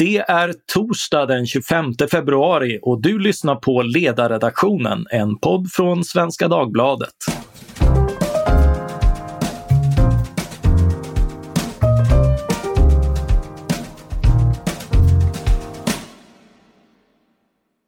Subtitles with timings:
[0.00, 6.48] Det är torsdag den 25 februari och du lyssnar på Ledarredaktionen, en podd från Svenska
[6.48, 7.14] Dagbladet.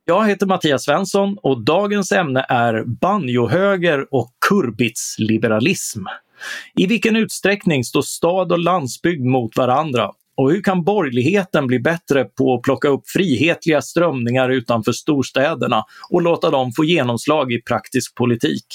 [0.04, 6.04] Jag heter Mattias Svensson och dagens ämne är banjohöger och kurbitsliberalism.
[6.74, 12.24] I vilken utsträckning står stad och landsbygd mot varandra och hur kan borgerligheten bli bättre
[12.24, 18.14] på att plocka upp frihetliga strömningar utanför storstäderna och låta dem få genomslag i praktisk
[18.14, 18.66] politik?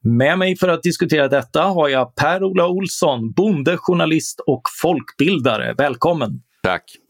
[0.00, 5.74] Med mig för att diskutera detta har jag Per-Ola Olsson, bonde, journalist och folkbildare.
[5.78, 6.42] Välkommen!
[6.62, 7.05] Tack!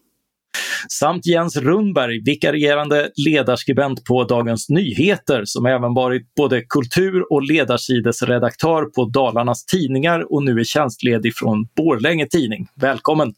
[0.89, 8.85] Samt Jens Rundberg, vikarierande ledarskribent på Dagens Nyheter som även varit både kultur och ledarsidesredaktör
[8.85, 12.67] på Dalarnas Tidningar och nu är tjänstledig från Borlänge Tidning.
[12.75, 13.33] Välkommen!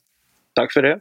[0.55, 0.99] Tack för det!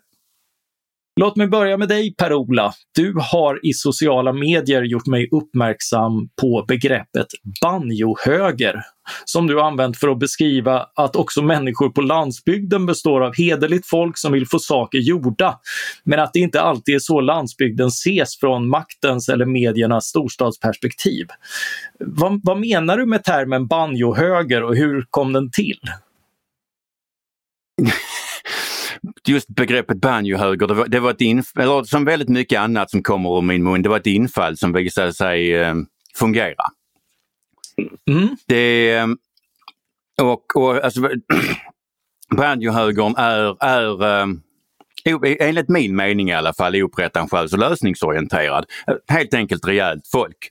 [1.21, 2.73] Låt mig börja med dig Per-Ola.
[2.95, 7.27] Du har i sociala medier gjort mig uppmärksam på begreppet
[7.63, 8.83] banjohöger
[9.25, 14.19] som du använt för att beskriva att också människor på landsbygden består av hederligt folk
[14.19, 15.59] som vill få saker gjorda.
[16.05, 21.27] Men att det inte alltid är så landsbygden ses från maktens eller mediernas storstadsperspektiv.
[21.99, 25.81] Vad, vad menar du med termen banjohöger och hur kom den till?
[29.29, 33.39] just begreppet banjohöger, det var, det var ett infall, som väldigt mycket annat som kommer
[33.39, 35.75] ur min mun, det var ett infall som visade sig eh,
[36.15, 36.65] fungera.
[38.11, 38.29] Mm.
[38.47, 39.07] Det, eh,
[40.23, 41.01] och, och alltså,
[42.37, 44.27] banjohögern är, är eh,
[45.41, 48.65] enligt min mening i alla fall opretentiös och lösningsorienterad.
[49.09, 50.51] Helt enkelt rejält folk.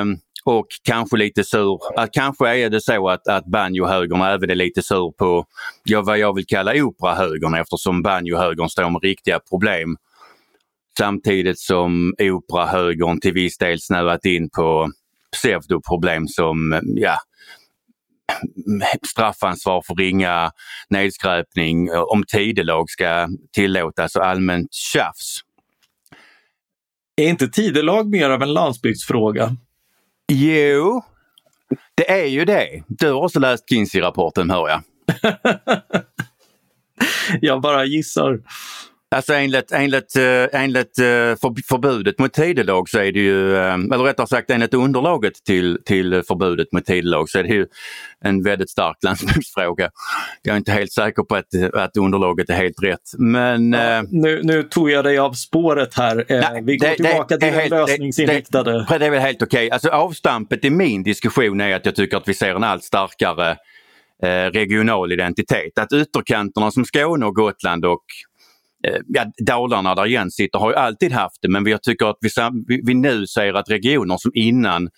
[0.00, 4.54] Um, och kanske lite sur, att kanske är det så att, att banjohögern även är
[4.54, 5.46] lite sur på
[5.84, 9.96] ja, vad jag vill kalla operahögern eftersom banjohögern står med riktiga problem.
[10.98, 14.90] Samtidigt som operahögern till viss del snöat in på
[15.32, 17.16] pseudoproblem som ja,
[19.10, 20.50] straffansvar för ringa
[20.90, 25.40] nedskräpning, om tidelag ska tillåtas och allmänt tjafs.
[27.16, 29.56] Är inte tidelag mer av en landsbygdsfråga?
[30.32, 31.02] Jo,
[31.94, 32.82] det är ju det.
[32.86, 34.82] Du har också läst Kinsey-rapporten hör jag.
[37.40, 38.40] jag bara gissar.
[39.10, 44.04] Alltså enligt, enligt, eh, enligt eh, förbudet mot tidelag så är det ju, eh, eller
[44.04, 47.66] rättare sagt enligt underlaget till, till förbudet mot tidelag så är det ju
[48.24, 49.90] en väldigt stark landsbygdsfråga.
[50.42, 53.00] Jag är inte helt säker på att, att underlaget är helt rätt.
[53.18, 56.24] Men, ja, nu, nu tog jag dig av spåret här.
[56.28, 58.86] Nej, Vi går det, tillbaka det, till den lösningsinriktade.
[58.88, 59.58] Det, det, är väl helt okej.
[59.58, 59.70] Okay.
[59.70, 63.56] Alltså avstampet i min diskussion är att jag tycker att vi ser en allt starkare
[64.52, 65.78] regional identitet.
[65.78, 68.04] Att ytterkanterna som Skåne och Gotland och
[68.86, 72.18] Eh, ja, Dalarna där Jens sitter har ju alltid haft det men jag tycker att
[72.68, 74.88] vi, vi nu ser att regioner som innan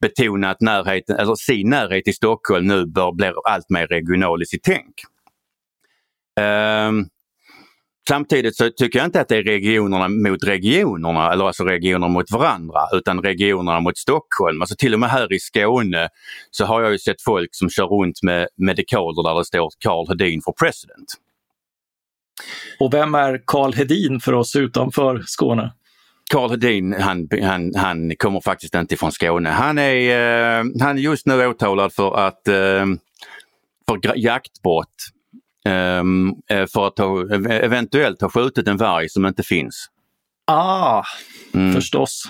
[0.00, 4.62] betonat närheten, eller sin närhet till Stockholm nu bör bli allt mer regional i sitt
[4.62, 4.94] tänk.
[6.40, 7.08] Um,
[8.08, 12.30] Samtidigt så tycker jag inte att det är regionerna mot regionerna, eller alltså regioner mot
[12.30, 14.62] varandra, utan regionerna mot Stockholm.
[14.62, 16.08] Alltså till och med här i Skåne
[16.50, 19.70] så har jag ju sett folk som kör runt med, med dekaler där det står
[19.78, 21.14] Karl Hedin for president.
[22.78, 25.72] Och vem är Karl Hedin för oss utanför Skåne?
[26.30, 29.50] Karl Hedin han, han, han kommer faktiskt inte från Skåne.
[29.50, 32.86] Han är, eh, han är just nu åtalad för att eh,
[33.88, 34.94] för jaktbrott.
[35.64, 39.86] Ehm, eh, för att ha, eventuellt ha skjutit en varg som inte finns.
[40.46, 41.04] Ah,
[41.54, 41.74] mm.
[41.74, 42.24] förstås.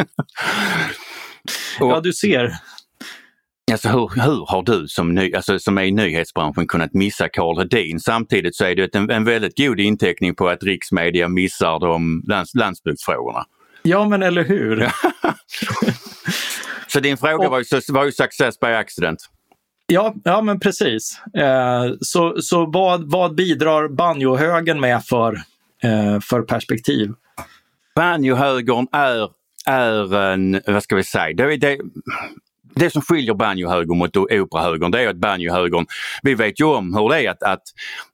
[1.80, 2.54] ja, du ser.
[3.72, 7.58] Alltså hur, hur har du som, ny, alltså, som är i nyhetsbranschen kunnat missa Karl
[7.58, 8.00] Hedin?
[8.00, 12.54] Samtidigt så är det en, en väldigt god inteckning på att riksmedia missar de lands,
[12.54, 13.44] landsbygdsfrågorna.
[13.82, 14.90] Ja men eller hur!
[16.86, 19.18] så din fråga Och, var, ju, var ju success by accident.
[19.86, 21.20] Ja, ja men precis.
[21.34, 25.34] Eh, så så vad, vad bidrar banjohögern med för,
[25.82, 27.12] eh, för perspektiv?
[27.94, 29.28] Banjohögern är,
[29.66, 31.78] är en, vad ska vi säga, det, det,
[32.74, 35.86] det som skiljer banjohögern mot operahögern det är att banjohögern,
[36.22, 37.62] vi vet ju om hur det är att, att,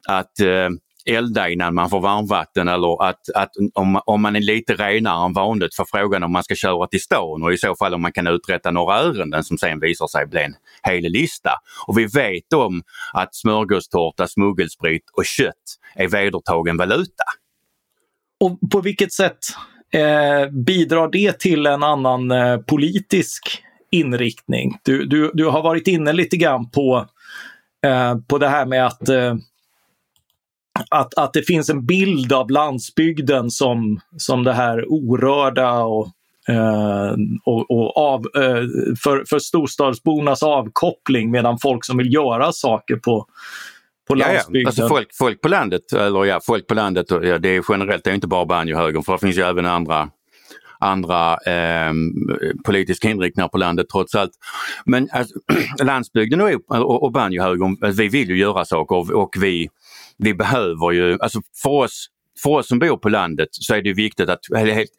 [0.08, 0.68] att eh,
[1.06, 5.32] elda innan man får varmvatten eller att, att om, om man är lite renare än
[5.32, 8.12] vanligt för frågan om man ska köra till stan och i så fall om man
[8.12, 11.50] kan uträtta några ärenden som sen visar sig bli en hel lista.
[11.86, 12.82] Och vi vet om
[13.12, 15.54] att smörgåstårta, smuggelsprit och kött
[15.94, 17.24] är vedertagen valuta.
[18.40, 19.38] Och på vilket sätt
[19.92, 24.78] eh, bidrar det till en annan eh, politisk inriktning.
[24.82, 27.06] Du, du, du har varit inne lite grann på,
[27.86, 29.34] eh, på det här med att eh,
[30.90, 36.08] att, att det finns en bild av landsbygden som, som det här orörda och,
[36.48, 38.62] eh, och, och av, eh,
[39.02, 43.26] för, för storstadsbornas avkoppling medan folk som vill göra saker på,
[44.08, 44.62] på landsbygden.
[44.62, 48.04] Ja, Alltså folk, folk på landet, eller ja, folk på landet, ja, det är generellt,
[48.04, 50.08] det är inte bara banjohögern för det finns ju även andra
[50.80, 51.92] andra eh,
[52.64, 54.32] politiska inriktningar på landet trots allt.
[54.84, 55.34] Men alltså,
[55.84, 59.68] landsbygden och, och, och banjohögern, alltså, vi vill ju göra saker och, och vi,
[60.18, 62.08] vi behöver ju, alltså för oss
[62.42, 64.40] för oss som bor på landet så är det viktigt att,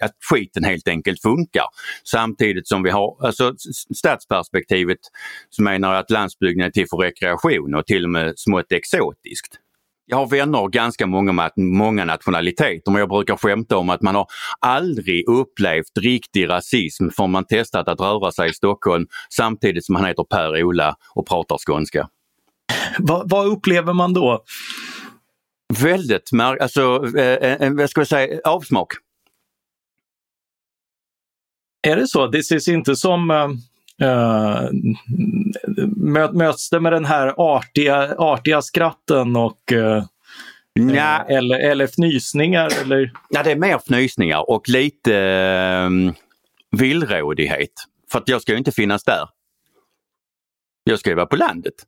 [0.02, 1.66] att skiten helt enkelt funkar.
[2.04, 3.54] Samtidigt som vi har, alltså
[3.96, 4.98] stadsperspektivet
[5.50, 9.60] som menar att landsbygden är till för rekreation och till och med smått exotiskt.
[10.10, 14.28] Jag har vänner ganska många, många nationaliteter men jag brukar skämta om att man har
[14.60, 20.06] aldrig upplevt riktig rasism förrän man testat att röra sig i Stockholm samtidigt som man
[20.06, 22.10] heter Per-Ola och pratar skånska.
[23.00, 24.44] vad, vad upplever man då?
[25.80, 28.94] Väldigt märkligt, alltså eh, eh, vad ska jag säga, avsmak.
[31.88, 32.28] Är det så?
[32.28, 33.32] Det ses inte som
[34.04, 34.70] uh,
[36.34, 40.04] möts det med den här artiga, artiga skratten och uh,
[40.80, 41.26] Nja.
[41.30, 42.82] eller, eller fnysningar?
[42.82, 43.12] Eller?
[43.30, 45.14] Ja, det är mer fnysningar och lite
[45.90, 46.14] uh,
[46.72, 47.74] villrådighet.
[48.12, 49.30] För att jag ska ju inte finnas där.
[50.84, 51.74] Jag ska ju vara på landet.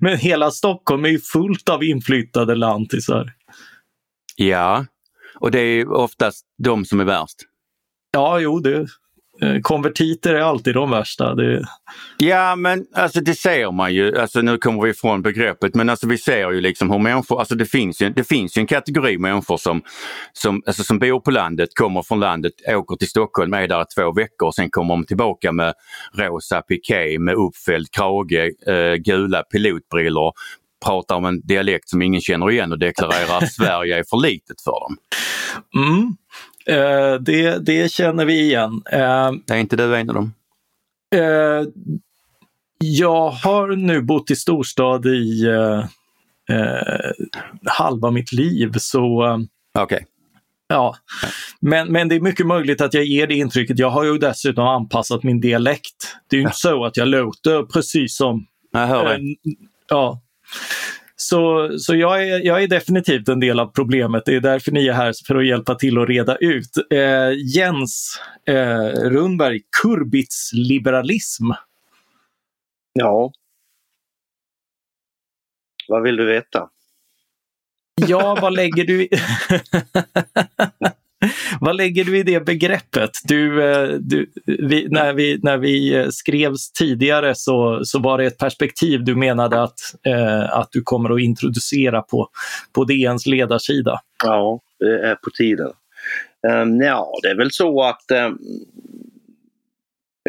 [0.00, 3.32] Men hela Stockholm är ju fullt av inflyttade lantisar.
[4.36, 4.86] Ja,
[5.34, 7.36] och det är oftast de som är värst.
[8.10, 8.86] Ja, jo, det,
[9.62, 11.34] konvertiter är alltid de värsta.
[11.34, 11.64] Det...
[12.18, 16.08] Ja men alltså det ser man ju, alltså nu kommer vi ifrån begreppet men alltså
[16.08, 19.18] vi ser ju liksom hur människor, alltså det finns ju, det finns ju en kategori
[19.18, 19.82] människor som,
[20.32, 24.12] som, alltså som bor på landet, kommer från landet, åker till Stockholm, är där två
[24.12, 25.74] veckor och sen kommer de tillbaka med
[26.14, 30.32] rosa piké med uppfälld krage, eh, gula pilotbrillor,
[30.84, 34.60] pratar om en dialekt som ingen känner igen och deklarerar att Sverige är för litet
[34.64, 34.96] för dem.
[35.76, 36.16] Mm.
[36.70, 38.82] Uh, det, det känner vi igen.
[38.92, 38.98] Uh,
[39.48, 40.34] är inte du en av dem?
[41.14, 41.68] Uh,
[42.78, 45.46] jag har nu bott i storstad i
[47.66, 49.22] halva mitt liv så...
[49.78, 49.96] Okej.
[49.96, 50.06] Okay.
[50.72, 50.96] Ja,
[51.60, 53.78] men, men det är mycket möjligt att jag ger det intrycket.
[53.78, 56.16] Jag har ju dessutom anpassat min dialekt.
[56.30, 58.46] Det är ju inte så att jag låter precis som...
[58.72, 59.20] Jag hör det.
[59.88, 60.22] ja.
[61.28, 64.22] Så, så jag, är, jag är definitivt en del av problemet.
[64.26, 66.70] Det är därför ni är här för att hjälpa till att reda ut.
[66.90, 71.44] Eh, Jens eh, Rundberg, kurbitsliberalism.
[72.92, 73.32] Ja.
[75.88, 76.68] Vad vill du veta?
[78.08, 79.08] Ja, vad lägger du i...
[81.60, 83.10] Vad lägger du i det begreppet?
[83.24, 88.24] Du, eh, du, vi, när, vi, när vi eh, skrevs tidigare så, så var det
[88.24, 92.28] ett perspektiv du menade att, eh, att du kommer att introducera på,
[92.72, 94.00] på DNs ledarsida.
[94.24, 95.72] Ja, det är på tiden.
[96.48, 98.38] Um, ja, det är väl så att ehm,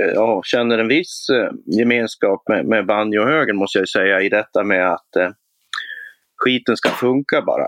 [0.02, 4.30] eh, um, jag känner en viss uh, gemenskap med, med banjohögern måste jag säga i
[4.30, 5.30] detta med att uh,
[6.38, 7.68] skiten ska funka bara.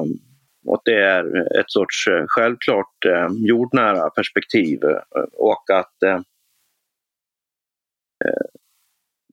[0.00, 0.29] Um,
[0.70, 1.24] och det är
[1.60, 6.20] ett sorts eh, självklart eh, jordnära perspektiv eh, och att eh,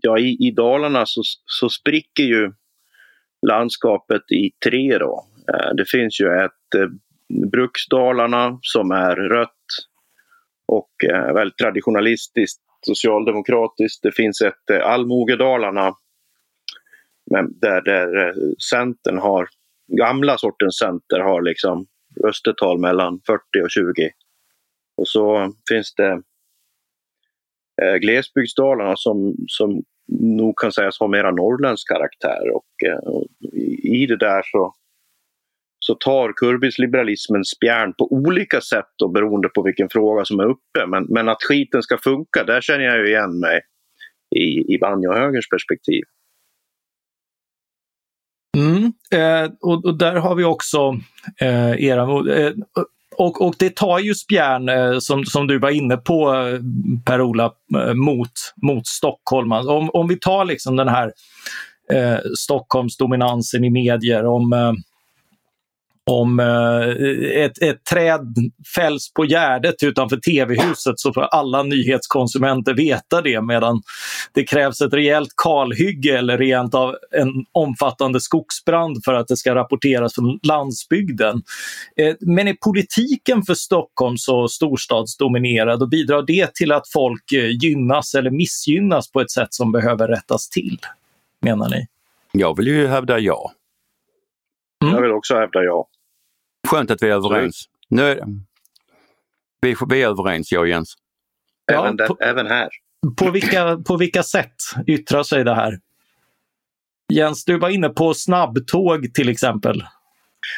[0.01, 2.51] ja, i, i Dalarna så, så spricker ju
[3.47, 4.97] landskapet i tre.
[4.97, 5.25] Då.
[5.77, 6.91] Det finns ju ett
[7.51, 9.65] Bruksdalarna som är rött
[10.67, 10.91] och
[11.33, 14.03] väldigt traditionalistiskt socialdemokratiskt.
[14.03, 15.93] Det finns ett Allmogedalarna
[17.61, 18.33] där, där
[18.71, 19.47] Centern har
[19.87, 21.87] gamla sortens center har liksom
[22.23, 24.09] röstetal mellan 40 och 20.
[24.97, 26.21] Och så finns det
[27.81, 29.83] eh, glesbygdsdalarna som, som
[30.19, 32.51] nog kan sägas ha mera norrländsk karaktär.
[32.55, 33.27] Och, eh, och
[33.83, 34.73] i det där så,
[35.79, 40.85] så tar kurbisliberalismen spjärn på olika sätt då, beroende på vilken fråga som är uppe.
[40.87, 43.61] Men, men att skiten ska funka, där känner jag ju igen mig
[44.35, 46.03] i, i banjohögerns perspektiv.
[48.55, 50.99] Mm, eh, och, och, där har vi också
[51.41, 52.01] eh, era...
[52.35, 52.51] Eh,
[53.17, 56.59] och, och det tar ju spjärn, eh, som, som du var inne på eh,
[57.05, 59.51] Per-Ola, eh, mot, mot Stockholm.
[59.51, 61.13] Alltså, om, om vi tar liksom den här
[61.93, 64.73] eh, Stockholmsdominansen i medier, om eh,
[66.07, 68.35] om eh, ett, ett träd
[68.75, 73.81] fälls på Gärdet utanför TV-huset så får alla nyhetskonsumenter veta det medan
[74.33, 79.55] det krävs ett rejält kalhygge eller rent av en omfattande skogsbrand för att det ska
[79.55, 81.41] rapporteras från landsbygden.
[81.97, 87.49] Eh, men är politiken för Stockholm så storstadsdominerad och bidrar det till att folk eh,
[87.49, 90.79] gynnas eller missgynnas på ett sätt som behöver rättas till,
[91.41, 91.87] menar ni?
[92.31, 93.51] Jag vill ju hävda ja.
[94.83, 94.95] Mm.
[94.95, 95.87] Jag vill också hävda ja.
[96.67, 97.65] Skönt att vi är överens.
[97.89, 98.21] Nu,
[99.61, 100.95] vi, vi är överens, jag och Jens.
[101.71, 102.69] Även, ja, på, även här.
[103.17, 104.55] På vilka, på vilka sätt
[104.87, 105.79] yttrar sig det här?
[107.13, 109.83] Jens, du var inne på snabbtåg till exempel.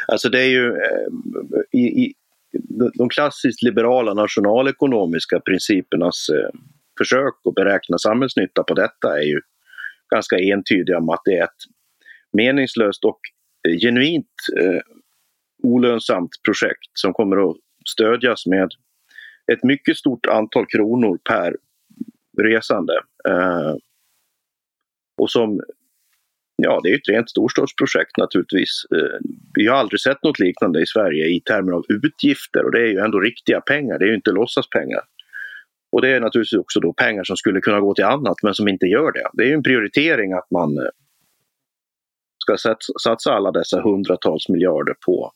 [0.07, 2.13] Alltså det är ju eh, i, i,
[2.93, 6.59] de klassiskt liberala nationalekonomiska principernas eh,
[6.97, 9.41] försök att beräkna samhällsnytta på detta är ju
[10.15, 11.63] ganska entydiga om att det är ett
[12.33, 13.19] meningslöst och
[13.81, 14.25] genuint
[14.59, 14.81] eh,
[15.63, 18.69] olönsamt projekt som kommer att stödjas med
[19.51, 21.55] ett mycket stort antal kronor per
[22.41, 22.93] resande.
[23.29, 23.75] Eh,
[25.21, 25.61] och som,
[26.55, 28.85] ja det är ett rent storstadsprojekt naturligtvis.
[28.95, 29.19] Eh,
[29.53, 32.87] vi har aldrig sett något liknande i Sverige i termer av utgifter och det är
[32.87, 35.01] ju ändå riktiga pengar, det är ju inte låtsaspengar.
[35.91, 38.67] Och det är naturligtvis också då pengar som skulle kunna gå till annat men som
[38.67, 39.29] inte gör det.
[39.33, 40.89] Det är en prioritering att man eh,
[42.37, 42.73] ska
[43.03, 45.31] satsa alla dessa hundratals miljarder på,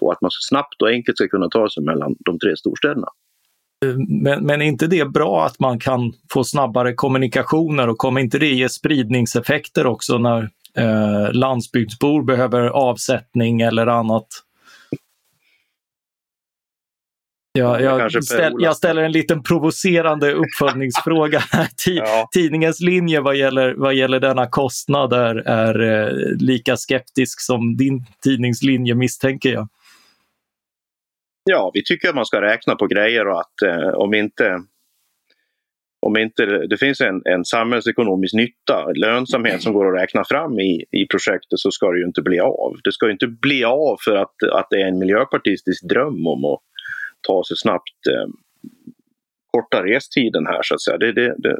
[0.00, 3.08] på att man snabbt och enkelt ska kunna ta sig mellan de tre storstäderna.
[4.22, 8.38] Men, men är inte det bra att man kan få snabbare kommunikationer och kommer inte
[8.38, 14.26] det ge spridningseffekter också när eh, landsbygdsbor behöver avsättning eller annat?
[17.52, 21.42] Ja, jag, ställ, jag, ställer en liten provocerande uppföljningsfråga.
[21.86, 22.28] ja.
[22.32, 28.06] Tidningens linje vad gäller, vad gäller denna kostnad är, är eh, lika skeptisk som din
[28.24, 29.68] tidningslinje misstänker jag.
[31.44, 34.60] Ja, vi tycker att man ska räkna på grejer och att eh, om inte
[36.06, 40.84] om inte det finns en, en samhällsekonomisk nytta, lönsamhet som går att räkna fram i,
[40.90, 42.76] i projektet så ska det ju inte bli av.
[42.84, 46.44] Det ska ju inte bli av för att, att det är en miljöpartistisk dröm om
[46.44, 46.60] att
[47.26, 48.28] ta sig snabbt eh,
[49.50, 50.98] korta restiden här så att säga.
[50.98, 51.56] Det, det, det,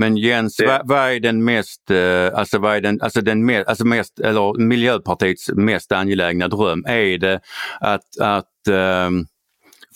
[0.00, 0.82] men Jens, det...
[0.84, 4.58] vad, är den mest, eh, alltså vad är den, alltså den mest, alltså mest, eller
[4.58, 6.84] Miljöpartiets mest angelägna dröm?
[6.88, 7.40] Är det
[7.80, 9.10] att, att eh,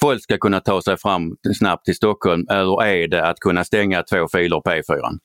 [0.01, 4.03] folk ska kunna ta sig fram snabbt till Stockholm eller är det att kunna stänga
[4.03, 5.19] två filer på E4?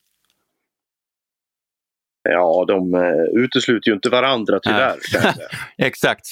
[2.24, 4.98] Ja, de uh, utesluter ju inte varandra tyvärr.
[5.78, 6.26] Exakt.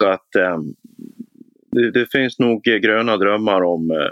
[0.00, 0.74] Så att um,
[1.72, 4.10] det, det, finns nog gröna drömmar om uh,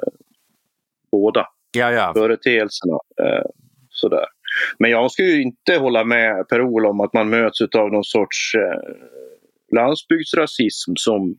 [1.12, 2.12] båda ja, ja.
[2.16, 2.94] företeelserna.
[2.94, 3.46] Uh,
[3.90, 4.26] sådär.
[4.78, 8.54] Men jag skulle ju inte hålla med Per-Ol om att man möts av någon sorts
[8.54, 8.96] uh,
[9.76, 11.37] landsbygdsrasism som,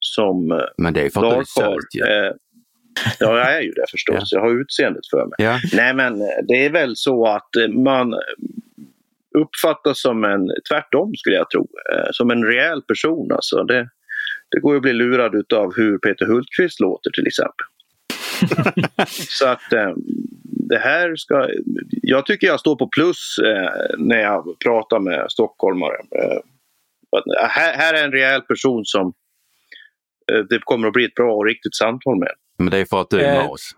[0.00, 2.06] som Men det är för att du är söt ja.
[3.20, 4.16] ja, jag är ju det förstås.
[4.32, 4.38] Ja.
[4.38, 5.36] Jag har utseendet för mig.
[5.38, 5.58] Ja.
[5.72, 6.18] Nej, men
[6.48, 8.14] det är väl så att man
[9.38, 11.68] uppfattas som en, tvärtom skulle jag tro,
[12.12, 13.32] som en rejäl person.
[13.32, 13.88] Alltså det,
[14.50, 17.66] det går att bli lurad av hur Peter Hultqvist låter till exempel.
[19.08, 19.92] Så att eh,
[20.44, 21.48] det här ska...
[21.90, 25.96] Jag tycker jag står på plus eh, när jag pratar med stockholmare.
[25.96, 26.38] Eh,
[27.48, 29.12] här, här, är en rejäl person som
[30.48, 32.32] det kommer att bli ett bra och riktigt samtal med.
[32.58, 33.74] Men det är för att du är med oss?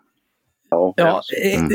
[0.71, 1.73] Ja, ja eh, mm.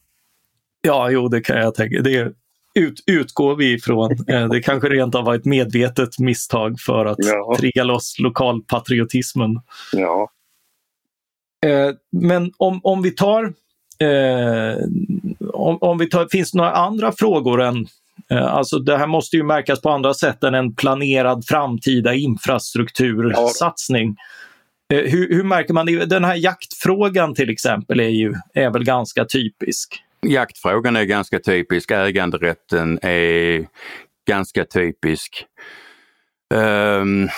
[0.82, 2.02] Ja, jo det kan jag tänka.
[2.02, 2.34] Det
[2.76, 4.18] ut, utgår vi ifrån.
[4.28, 7.56] Eh, det kanske rent av var ett medvetet misstag för att ja.
[7.60, 9.62] trigga loss lokalpatriotismen.
[9.94, 10.30] Ja.
[11.66, 13.44] Eh, men om, om vi tar,
[14.00, 14.78] eh,
[15.54, 17.88] om, om, vi tar, finns det några andra frågor än
[18.32, 24.16] eh, Alltså det här måste ju märkas på andra sätt än en planerad framtida infrastruktursatsning.
[24.88, 24.98] Ja.
[24.98, 26.06] Hur, hur, märker man det?
[26.06, 30.02] Den här jaktfrågan till exempel är, ju, är väl ganska typisk.
[30.28, 33.68] Jaktfrågan är ganska typisk, äganderätten är
[34.28, 35.46] ganska typisk.
[36.54, 37.30] Um,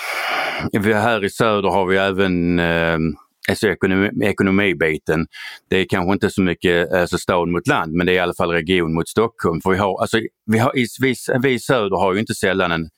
[0.84, 3.18] här i söder har vi även um,
[3.50, 5.28] alltså ekonomi, ekonomibiten.
[5.70, 8.34] Det är kanske inte så mycket alltså stad mot land men det är i alla
[8.34, 9.62] fall region mot Stockholm.
[9.62, 12.90] För vi, har, alltså, vi, har, vi, vi i söder har ju inte sällan en,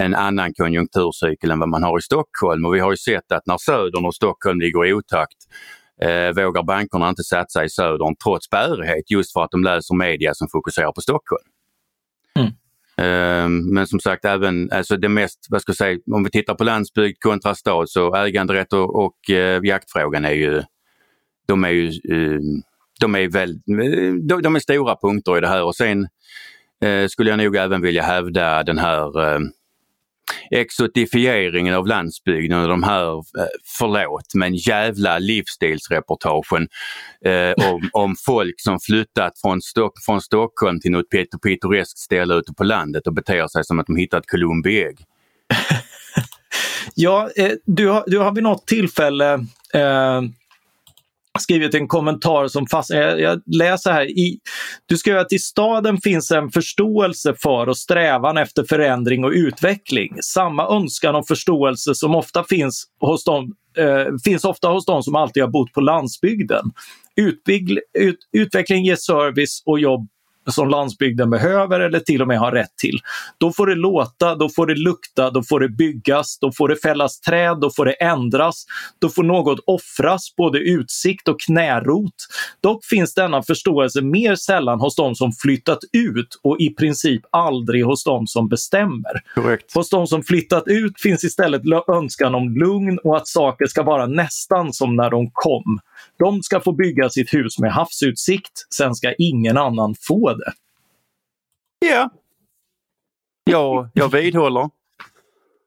[0.00, 3.46] en annan konjunkturcykel än vad man har i Stockholm och vi har ju sett att
[3.46, 5.38] när södern och Stockholm ligger i otakt
[6.02, 10.34] eh, vågar bankerna inte satsa i södern trots bärighet just för att de läser media
[10.34, 11.44] som fokuserar på Stockholm.
[13.00, 16.54] Ehm, men som sagt även alltså det mest, vad ska jag säga, om vi tittar
[16.54, 20.62] på landsbygd kontra stad så äganderätt och, och eh, jaktfrågan är ju,
[21.48, 22.62] de är ju, ehm,
[23.00, 23.60] de är väl,
[24.28, 25.62] de, de, är stora punkter i det här.
[25.62, 26.08] Och sen
[26.84, 29.40] eh, skulle jag nog även vilja hävda den här eh,
[30.50, 33.46] exotifieringen av landsbygden och de här, eh,
[33.78, 36.68] förlåt, men jävla livsstilsreportagen
[37.24, 41.10] eh, om, om folk som flyttat från, Stock, från Stockholm till något
[41.42, 44.98] pittoreskt ställe ute på landet och beter sig som att de hittat Columbi ägg.
[46.94, 49.34] ja, eh, du, har, du har vid något tillfälle
[49.74, 50.22] eh,
[51.38, 54.04] skrivit en kommentar som fast, jag, jag läser här.
[54.04, 54.38] I,
[54.86, 60.16] du skriver att i staden finns en förståelse för och strävan efter förändring och utveckling.
[60.22, 65.16] Samma önskan och förståelse som ofta finns hos dem eh, finns ofta hos de som
[65.16, 66.64] alltid har bott på landsbygden.
[67.16, 70.08] Utbygg, ut, utveckling ger service och jobb
[70.50, 72.98] som landsbygden behöver eller till och med har rätt till.
[73.38, 76.76] Då får det låta, då får det lukta, då får det byggas, då får det
[76.76, 78.64] fällas träd, då får det ändras.
[78.98, 82.14] Då får något offras, både utsikt och knärot.
[82.60, 87.84] Dock finns denna förståelse mer sällan hos de som flyttat ut och i princip aldrig
[87.84, 89.22] hos de som bestämmer.
[89.34, 89.74] Correct.
[89.74, 94.06] Hos de som flyttat ut finns istället önskan om lugn och att saker ska vara
[94.06, 95.80] nästan som när de kom.
[96.18, 100.52] De ska få bygga sitt hus med havsutsikt, sen ska ingen annan få det.
[101.86, 102.10] Ja,
[103.44, 104.70] ja jag vidhåller.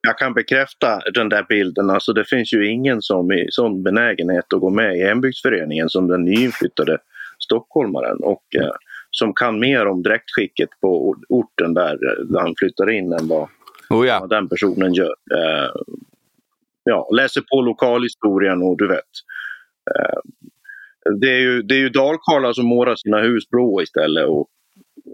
[0.07, 1.89] Jag kan bekräfta den där bilden.
[1.89, 6.07] Alltså det finns ju ingen som i sån benägenhet att gå med i hembygdsföreningen som
[6.07, 6.97] den nyinflyttade
[7.39, 8.71] stockholmaren och eh,
[9.11, 13.47] som kan mer om dräktskicket på orten där, där han flyttar in än vad,
[13.89, 14.19] oh ja.
[14.19, 15.15] vad den personen gör.
[15.31, 15.71] Eh,
[16.83, 19.11] ja, läser på lokalhistorien och du vet.
[19.91, 20.19] Eh,
[21.19, 24.47] det är ju, det är ju dalkarlar som målar sina hus blå istället och,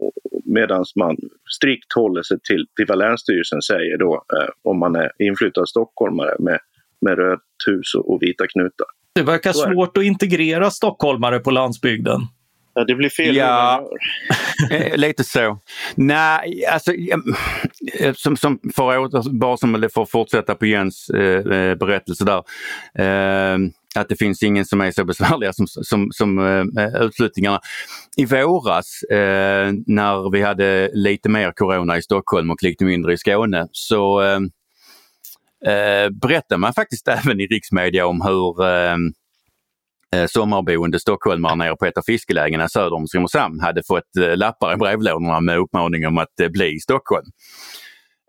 [0.02, 0.14] och
[0.46, 1.18] medan man
[1.56, 6.36] strikt håller sig till, till vad Länsstyrelsen säger då eh, om man är inflyttad stockholmare
[6.40, 6.60] med,
[7.02, 8.88] med rött hus och, och vita knutar.
[9.16, 12.22] Det verkar svårt att integrera stockholmare på landsbygden.
[12.74, 13.36] Ja, det blir fel.
[13.36, 13.90] Ja,
[14.72, 15.60] eh, lite så.
[15.96, 16.92] Nej, alltså
[18.16, 22.44] som, som för, bara som, att fortsätta på Jens eh, eh, berättelse där.
[22.96, 23.58] Eh,
[23.96, 26.40] att det finns ingen som är så besvärliga som, som, som
[26.78, 27.60] äh, utflyttningarna.
[28.18, 33.18] I våras äh, när vi hade lite mer corona i Stockholm och lite mindre i
[33.18, 38.96] Skåne så äh, berättade man faktiskt även i riksmedia om hur äh,
[40.28, 45.40] sommarboende stockholmare nere på ett av fiskelägena söder om Simrishamn hade fått lappar i brevlådorna
[45.40, 47.26] med uppmaning om att bli i Stockholm.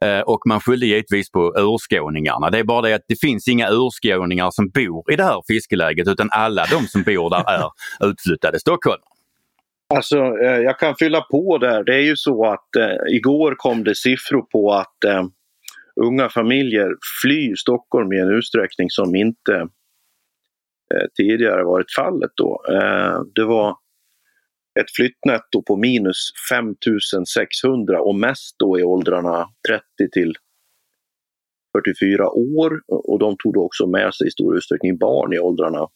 [0.04, 2.50] Eh, och man skyllde givetvis på urskåningarna.
[2.50, 6.08] Det är bara det att det finns inga urskåningar som bor i det här fiskeläget
[6.08, 7.70] utan alla de som bor där är
[8.10, 9.00] utflyttade stockholmare.
[9.94, 11.84] Alltså, eh, jag kan fylla på där.
[11.84, 15.24] Det är ju så att eh, igår kom det siffror på att eh,
[15.96, 16.88] unga familjer
[17.22, 19.54] flyr Stockholm i en utsträckning som inte
[20.94, 22.30] eh, tidigare varit fallet.
[22.36, 22.64] Då.
[22.68, 23.76] Eh, det var
[24.80, 30.35] ett flyttnetto på minus 5600 och mest då i åldrarna 30 till
[31.76, 35.88] 44 år och de tog då också med sig i stor utsträckning barn i åldrarna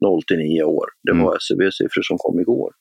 [0.00, 0.86] 0 till 9 år.
[1.02, 1.36] Det var mm.
[1.36, 2.72] SCB-siffror som kom igår.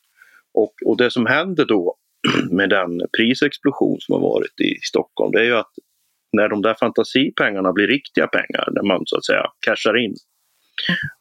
[0.54, 1.96] Och, och det som händer då
[2.52, 5.72] med den prisexplosion som har varit i Stockholm det är ju att
[6.38, 10.16] när de där fantasipengarna blir riktiga pengar, när man så att säga cashar in,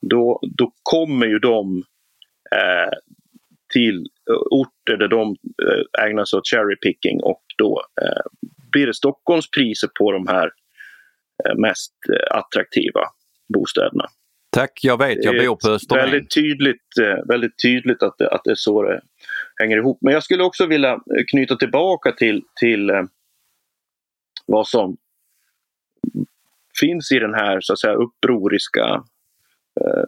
[0.01, 1.83] då, då kommer ju de
[2.57, 2.93] eh,
[3.73, 8.87] till eh, orter där de eh, ägnar sig åt cherry picking och då eh, blir
[8.87, 10.51] det Stockholmspriser på de här
[11.57, 11.93] mest
[12.31, 13.01] attraktiva
[13.55, 14.05] bostäderna.
[14.51, 16.11] Tack, jag vet, jag bor på Österlen.
[16.11, 16.87] Väldigt tydligt,
[17.29, 19.01] väldigt tydligt att, det, att det är så det
[19.57, 19.99] hänger ihop.
[20.01, 20.99] Men jag skulle också vilja
[21.31, 22.91] knyta tillbaka till, till
[24.47, 24.97] vad som
[26.81, 29.05] finns i den här så att säga upproriska
[29.81, 30.05] eh,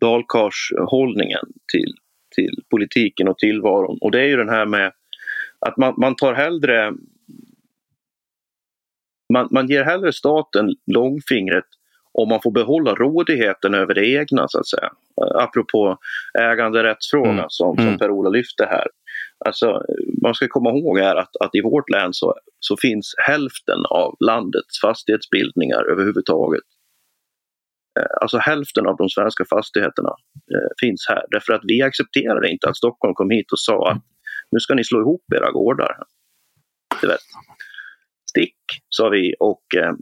[0.00, 1.94] dalkarshållningen till
[2.32, 3.98] till politiken och tillvaron.
[4.00, 4.92] Och det är ju den här med
[5.58, 6.92] att man, man tar hellre
[9.32, 11.64] man, man ger hellre staten långfingret
[12.12, 14.90] om man får behålla rådigheten över det egna så att säga.
[15.34, 15.98] Apropå
[16.38, 17.44] äganderättsfrågan mm.
[17.48, 17.98] som, som mm.
[17.98, 18.86] Per-Ola lyfte här.
[19.44, 19.82] Alltså,
[20.22, 24.16] man ska komma ihåg här att, att i vårt län så, så finns hälften av
[24.20, 26.81] landets fastighetsbildningar överhuvudtaget Eh,
[28.20, 30.08] alltså hälften av de svenska fastigheterna
[30.54, 34.02] eh, finns här därför att vi accepterade inte att Stockholm kom hit och sa att
[34.50, 35.96] nu ska ni slå ihop era gårdar.
[37.00, 37.20] Du vet.
[38.30, 38.56] Stick,
[38.88, 39.92] sa vi och eh,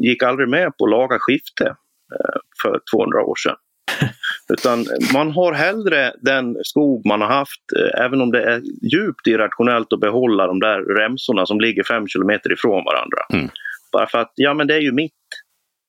[0.00, 1.66] gick aldrig med på att laga skifte
[2.14, 3.56] eh, för 200 år sedan.
[4.52, 9.26] Utan man har hellre den skog man har haft, eh, även om det är djupt
[9.26, 13.18] irrationellt att behålla de där remsorna som ligger fem kilometer ifrån varandra.
[13.32, 13.48] Mm.
[13.92, 15.12] Bara för att, ja men det är ju mitt.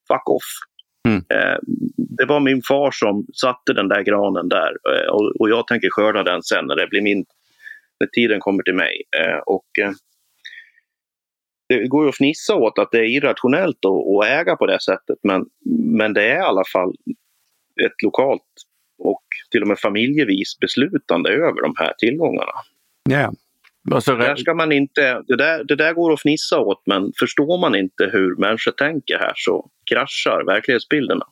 [0.08, 0.50] Fuck off.
[1.08, 1.24] Mm.
[1.30, 1.58] Eh,
[1.98, 5.89] det var min far som satte den där granen där eh, och, och jag tänker
[5.89, 7.26] skörda den sen när det blir min,
[8.00, 9.04] när tiden kommer till mig.
[9.17, 9.91] Eh, och eh,
[11.70, 14.82] det går ju att fnissa åt att det är irrationellt att, att äga på det
[14.82, 15.46] sättet men,
[15.98, 16.93] men det är i alla fall
[17.86, 18.41] ett lokalt
[18.98, 22.52] och till och med familjevis beslutande över de här tillgångarna.
[23.10, 23.34] Ja.
[23.91, 27.58] Alltså, Där ska man inte, det, där, det där går att fnissa åt men förstår
[27.62, 31.26] man inte hur människor tänker här så kraschar verklighetsbilderna.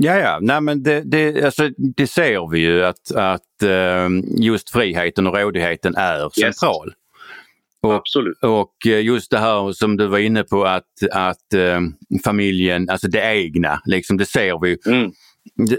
[0.00, 4.70] Ja, ja, nej men det, det, alltså, det ser vi ju att, att eh, just
[4.70, 6.92] friheten och rådigheten är central.
[7.82, 8.38] Och, Absolut.
[8.42, 11.80] och eh, just det här som du var inne på att, att eh,
[12.24, 14.78] familjen, alltså det egna, liksom det ser vi.
[14.86, 15.12] Mm.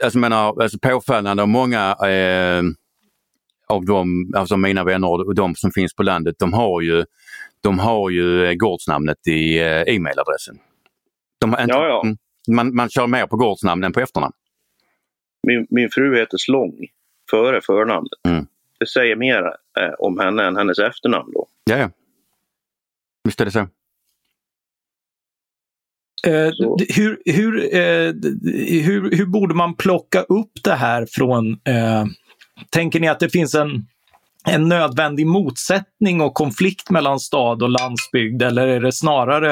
[0.03, 2.63] Alltså, menar, alltså påfallande och många eh,
[3.67, 7.05] av de, alltså mina vänner och de som finns på landet, de har ju,
[7.61, 10.59] de har ju eh, gårdsnamnet i eh, e-mailadressen.
[11.39, 12.01] De har inte, Ja, ja.
[12.03, 12.17] Mm.
[12.47, 14.33] Man, man kör mer på gårdsnamn än på efternamn.
[15.47, 16.87] Min, min fru heter Slång
[17.29, 18.11] före förnamnet.
[18.27, 18.45] Mm.
[18.79, 19.43] Det säger mer
[19.79, 21.47] eh, om henne än hennes efternamn då.
[21.63, 21.89] Ja, ja.
[23.23, 23.59] Visst är det så.
[26.27, 26.51] Eh,
[26.95, 28.13] hur, hur, eh,
[28.83, 31.51] hur, hur borde man plocka upp det här från...
[31.51, 32.05] Eh,
[32.69, 33.85] tänker ni att det finns en,
[34.47, 39.51] en nödvändig motsättning och konflikt mellan stad och landsbygd eller är det snarare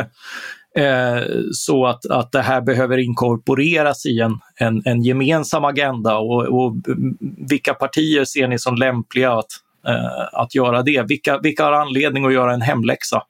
[0.77, 6.43] eh, så att, att det här behöver inkorporeras i en, en, en gemensam agenda och,
[6.43, 7.17] och mm,
[7.49, 9.51] vilka partier ser ni som lämpliga att,
[9.87, 11.05] eh, att göra det?
[11.07, 13.21] Vilka, vilka har anledning att göra en hemläxa?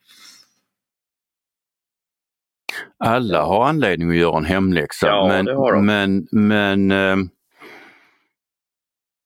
[2.98, 5.08] Alla har anledning att göra en hemläxa.
[5.08, 5.86] Ja, men, det har de.
[5.86, 7.16] men, men eh,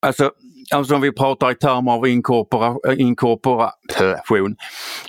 [0.01, 0.31] alltså,
[0.71, 4.55] alltså om vi pratar i termer av inkorpora, inkorporation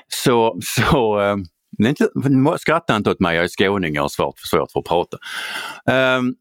[0.09, 1.45] så, så ehm,
[1.83, 2.09] inte,
[2.59, 5.17] skratta inte åt mig, jag är skåning, jag har svårt, svårt för att prata.
[6.19, 6.35] Um,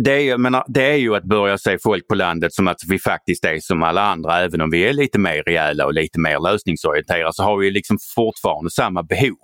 [0.00, 2.68] det, är, ju- menar, ah, det är ju att börja se folk på landet som
[2.68, 5.94] att vi faktiskt är som alla andra, även om vi är lite mer rejäla och
[5.94, 9.38] lite mer lösningsorienterade så har vi liksom fortfarande samma behov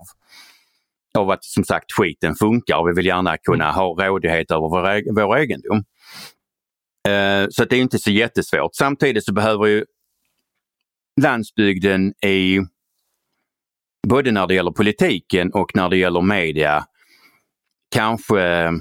[1.19, 5.15] av att som sagt skiten funkar och vi vill gärna kunna ha rådighet över vår,
[5.27, 5.85] vår egendom.
[7.07, 8.75] Eh, så att det är inte så jättesvårt.
[8.75, 9.85] Samtidigt så behöver ju
[11.23, 12.61] landsbygden i
[14.09, 16.85] både när det gäller politiken och när det gäller media
[17.95, 18.73] kanske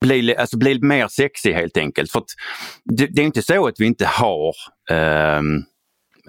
[0.00, 2.12] bli, alltså bli mer sexig helt enkelt.
[2.12, 2.30] För att
[2.84, 4.54] det, det är inte så att vi inte har
[4.90, 5.56] ehm,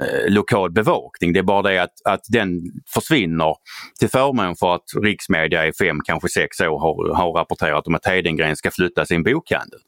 [0.02, 1.34] eh, lokal bevakning.
[1.34, 2.62] Det är bara det att, att den
[2.94, 3.56] försvinner
[4.00, 8.06] till förmån för att riksmedia i fem, kanske sex år har, har rapporterat om att
[8.06, 9.80] Hedengren ska flytta sin bokhandel.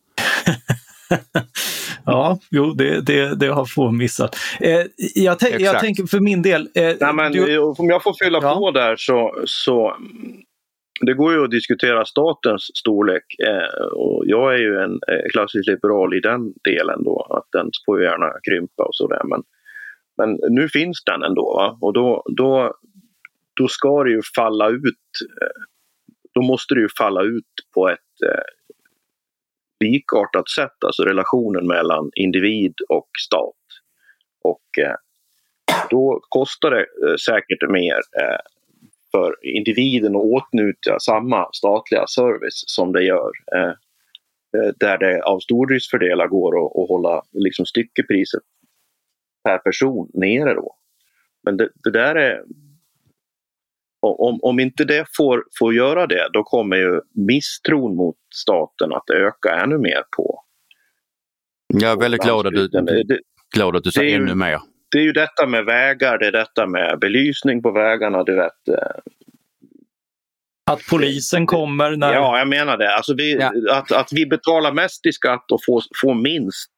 [2.06, 4.36] Ja, jo, det, det, det har få missat.
[4.60, 4.82] Eh,
[5.15, 6.62] jag, jag tänker för min del...
[6.75, 8.56] Eh, Nej, men, du, Om jag får fylla Ja.
[8.56, 9.95] på där så, så
[11.01, 15.67] det går ju att diskutera statens storlek eh, och jag är ju en eh, klassisk
[15.67, 19.43] liberal i den delen då att den får ju gärna krympa och sådär men,
[20.17, 21.77] men nu finns den ändå va?
[21.82, 22.73] och då, då,
[23.54, 25.62] då ska det ju falla ut eh,
[26.34, 28.43] då måste det ju falla ut på ett eh,
[29.82, 33.56] likartat sätt, alltså relationen mellan individ och stat.
[34.44, 34.96] Och eh,
[35.89, 38.39] då kostar det eh, säkert mer eh,
[39.12, 43.32] för individen att åtnjuta samma statliga service som det gör
[44.80, 48.41] där det av stordriftsfördelar går att, att hålla liksom styckepriset
[49.44, 50.76] per person nere då.
[51.44, 52.44] Men det, det där är
[54.01, 59.09] om, om inte det får, får göra det, då kommer ju misstron mot staten att
[59.09, 60.43] öka ännu mer på
[61.67, 62.67] Jag är väldigt glad att du.
[62.67, 63.19] Det,
[63.55, 64.59] glad att du det sa är ju- ännu mer.
[64.91, 68.67] det är ju detta med vägar, det är detta med belysning på vägarna, du vet.
[68.67, 68.99] eh,
[70.71, 72.13] att polisen kommer när...
[72.13, 72.95] Ja, jag menar det.
[72.95, 73.51] Alltså vi, Ja.
[73.71, 76.71] att, att vi betalar mest i skatt och får, får minst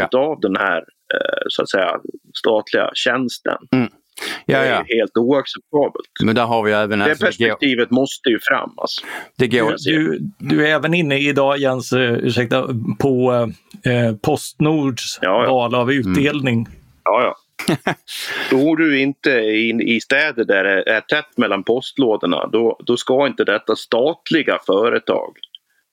[0.00, 0.08] Ja.
[0.18, 0.78] av den här
[1.14, 2.00] eh, så att säga
[2.34, 3.58] statliga tjänsten.
[4.46, 4.74] Ja, Det ja.
[4.74, 6.08] är helt oacceptabelt.
[6.22, 6.98] Men där har vi även...
[6.98, 8.70] Det alltså, det, går, perspektivet måste ju fram.
[8.76, 9.06] Alltså.
[9.38, 13.32] det går, Du, du är även inne idag Jens, eh, ursäkta, på
[13.84, 15.52] eh, Postnords Ja, ja.
[15.52, 16.66] val av utdelning.
[17.04, 17.36] Ja, ja.
[18.50, 23.26] Bor du inte i, i städer där det är tätt mellan postlådorna, då, då ska
[23.26, 25.36] inte detta statliga företag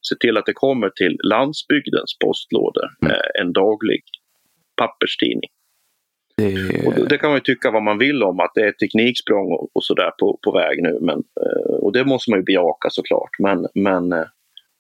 [0.09, 3.13] se till att det kommer till landsbygdens postlådor Mm.
[3.13, 4.01] eh, en daglig
[4.77, 5.49] papperstidning.
[6.39, 9.69] Det, det kan man ju tycka vad man vill om, att det är tekniksprång och,
[9.73, 10.97] och sådär på, på väg nu.
[11.01, 13.29] Men, eh, och det måste man ju bejaka såklart.
[13.39, 14.25] Men, men eh,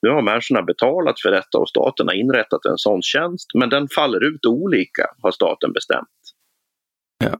[0.01, 3.87] nu har människorna betalat för detta och staten har inrättat en sån tjänst men den
[3.95, 6.07] faller ut olika har staten bestämt.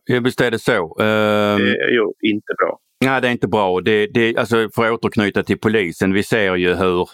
[0.05, 0.81] Ja, visst är det så.
[0.81, 0.95] Um...
[1.59, 2.79] Det är ju inte bra.
[3.05, 3.81] Nej, det är inte bra.
[3.81, 7.09] Det, det, alltså, för att återknyta till polisen, vi ser ju hur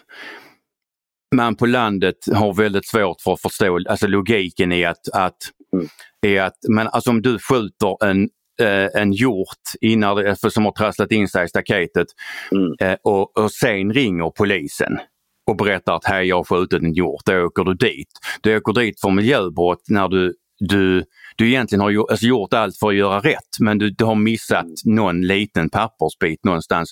[1.36, 5.38] man på landet har väldigt svårt för att förstå alltså logiken i att, att,
[5.76, 5.88] mm.
[6.26, 8.30] i att men alltså om du skjuter en,
[8.62, 12.08] eh, en hjort innan, som har trasslat in sig i staketet
[12.52, 12.74] mm.
[12.82, 15.00] eh, och, och sen ringer polisen
[15.48, 18.10] och berättar att hej jag har skjutit en hjort, då åker du dit.
[18.42, 21.04] Du åker dit för miljöbrott när du, du,
[21.36, 24.16] du egentligen har gjort, alltså gjort allt för att göra rätt men du, du har
[24.16, 24.96] missat mm.
[24.96, 26.92] någon liten pappersbit någonstans.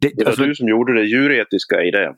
[0.00, 2.14] Det, det var alltså, du som gjorde det djuretiska i det.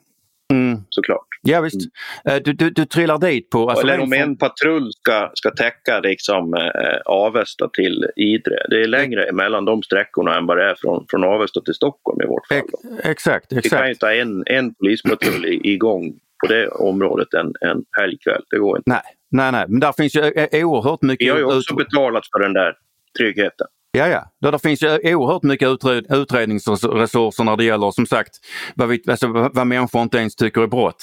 [0.53, 0.79] Mm.
[0.89, 1.28] Såklart.
[1.43, 1.81] Ja visst.
[2.25, 2.43] Mm.
[2.45, 3.71] Du, du, du trillar dit på...
[3.71, 8.57] Alltså Eller om en patrull ska, ska täcka liksom, eh, Avesta till Idre.
[8.71, 9.37] Det är längre mm.
[9.37, 12.59] mellan de sträckorna än vad det är från, från Avesta till Stockholm i vårt fall.
[12.59, 12.69] Ex
[13.05, 13.65] exakt, exakt.
[13.67, 18.43] Vi kan inte ha en, en polispatrull igång på det området en, en helgkväll.
[18.51, 18.91] Det går inte.
[18.91, 19.65] Nej, nej, nej.
[19.69, 20.21] men där finns ju
[20.65, 21.27] oerhört mycket...
[21.27, 22.75] Vi har ju också betalat för den där
[23.19, 23.67] tryggheten.
[23.93, 24.33] Ja, ja.
[24.41, 28.31] Där det finns ju oerhört mycket utred utredningsresurser när det gäller som sagt
[28.75, 31.03] vad, vi, alltså, vad människor inte ens tycker är brott.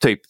[0.00, 0.20] Typ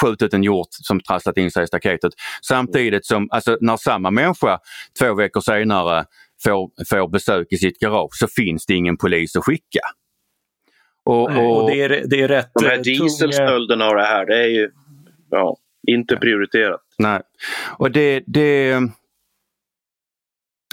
[0.00, 2.12] skjutit en hjort som trasslat in sig i staketet.
[2.42, 4.58] Samtidigt som alltså, när samma människa
[4.98, 6.04] två veckor senare
[6.44, 9.80] får, får besök i sitt garage så finns det ingen polis att skicka.
[11.04, 14.36] Och, och, och det, är, det är rätt De här dieselstölderna och det här, det
[14.36, 14.70] är ju
[15.30, 15.56] ja,
[15.88, 16.80] inte prioriterat.
[16.98, 17.20] Nej,
[17.78, 18.80] och det, det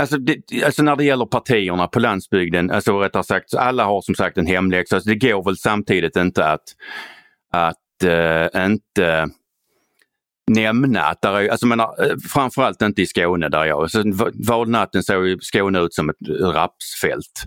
[0.02, 4.16] Alltså, det, alltså när det gäller partierna på landsbygden, alltså rättare sagt, alla har som
[4.16, 4.96] sagt en hemläxa.
[4.96, 6.64] Alltså det går väl samtidigt inte att,
[7.54, 9.30] att äh, inte
[10.52, 14.04] nämna att där är, alltså menar, eh, framförallt inte i Skåne där jag, alltså,
[14.48, 17.44] valnatten såg Skåne ut som ett rapsfält.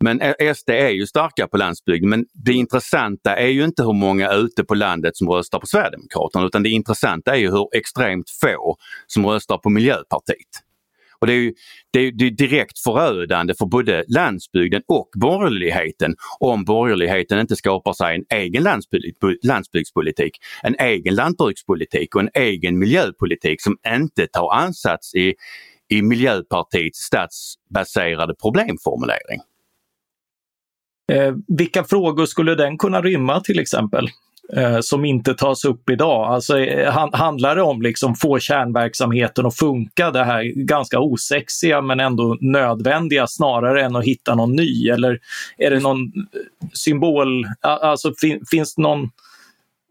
[0.00, 3.92] Men eh, SD är ju starka på landsbygden men det intressanta är ju inte hur
[3.92, 8.30] många ute på landet som röstar på Sverigedemokraterna utan det intressanta är ju hur extremt
[8.30, 10.71] få som röstar på Miljöpartiet.
[11.22, 11.54] Och det är, ju,
[11.90, 17.92] det är, det är direkt förödande för både landsbygden och borgerligheten om borgerligheten inte skapar
[17.92, 18.62] sig en egen
[19.42, 25.34] landsbygdspolitik, en egen lantbrukspolitik och en egen miljöpolitik som inte tar ansats i,
[25.88, 29.40] i Miljöpartiets statsbaserade problemformulering.
[31.12, 34.08] Eh, vilka frågor skulle den kunna rymma till exempel?
[34.56, 36.26] Eh, som inte tas upp idag.
[36.26, 41.80] Alltså, eh, han, handlar det om liksom få kärnverksamheten att funka, det här ganska osexiga
[41.80, 44.88] men ändå nödvändiga snarare än att hitta någon ny?
[44.88, 45.18] Eller
[45.58, 49.10] är det någon eh, symbol, alltså fin, finns det någon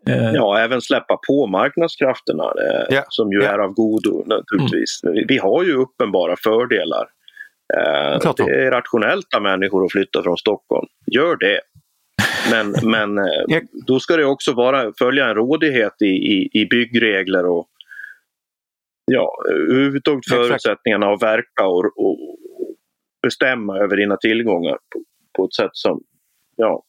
[0.10, 0.32] eh...
[0.32, 3.06] Ja, även släppa på marknadskrafterna eh, yeah.
[3.10, 3.54] som ju yeah.
[3.54, 5.02] är av godo naturligtvis.
[5.04, 5.26] Mm.
[5.28, 7.08] Vi har ju uppenbara fördelar.
[7.78, 10.88] Eh, det är rationellt av människor att flytta från Stockholm.
[11.12, 11.62] Gör det.
[12.52, 17.46] Men, men eh, då ska det också vara, följa en rådighet i, i, i byggregler
[17.46, 17.68] och
[19.06, 22.38] ja, överhuvudtaget förutsättningarna att verka och, och,
[23.24, 25.04] bestämma över dina tillgångar på,
[25.38, 26.04] på ett sätt som,
[26.56, 26.84] ja,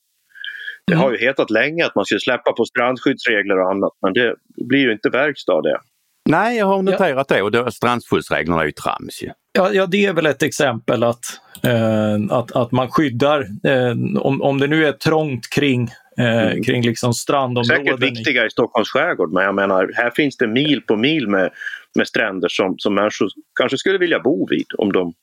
[0.86, 1.26] det har ju mm.
[1.28, 4.34] hetat länge att man ska släppa på strandskyddsregler och annat men det
[4.68, 5.80] blir ju inte verkstad det.
[6.28, 7.50] Nej, jag har noterat ja.
[7.50, 9.22] det och strandskyddsreglerna är ju trams.
[9.22, 9.32] Ja.
[9.54, 11.24] Ja, ja, det är väl ett exempel att,
[11.62, 16.62] eh, att, att man skyddar, eh, om, om det nu är trångt kring, eh, mm.
[16.62, 17.84] kring liksom strandområden.
[17.84, 21.50] Säkert viktiga i Stockholms skärgård men jag menar här finns det mil på mil med,
[21.94, 23.28] med stränder som, som människor
[23.60, 25.14] kanske skulle vilja bo vid om de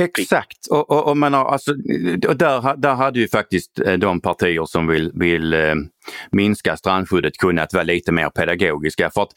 [0.00, 4.20] Exakt, och, och, och, menar, alltså, eh, och där, där hade ju faktiskt eh, de
[4.20, 5.74] partier som vill, vill eh,
[6.32, 9.10] minska strandskyddet kunnat vara lite mer pedagogiska.
[9.10, 9.32] För att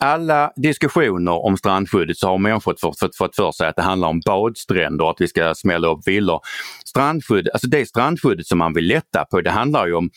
[0.00, 4.08] alla diskussioner om strandskyddet så har människor fått, fått, fått för sig att det handlar
[4.08, 6.40] om badstränder och att vi ska smälla upp villor.
[6.86, 10.10] Strandskydd, alltså det strandskyddet som man vill lätta på det handlar ju om,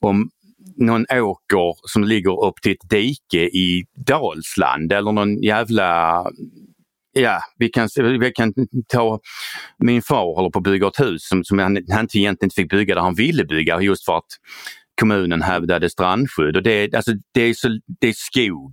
[0.00, 0.30] om
[0.76, 6.24] någon åker som ligger upp till ett dike i Dalsland eller någon jävla
[7.14, 8.52] Ja, vi kan, vi kan
[8.88, 9.20] ta
[9.78, 12.70] min far håller på att bygga ett hus som, som han, han egentligen inte fick
[12.70, 14.28] bygga där han ville bygga just för att
[15.00, 16.56] kommunen hävdade strandskydd.
[16.56, 17.68] Och det, alltså, det, är, så,
[18.00, 18.72] det är skog.